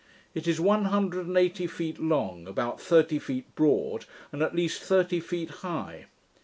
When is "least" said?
4.55-4.81